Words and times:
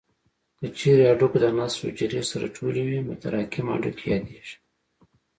که 0.57 0.65
چیرې 0.77 1.03
هډوکو 1.09 1.37
د 1.41 1.45
نسج 1.57 1.77
حجرې 1.87 2.21
سره 2.31 2.53
ټولې 2.57 2.81
وي 2.85 2.99
متراکم 3.09 3.65
هډوکي 3.73 4.05
یادېږي. 4.13 4.55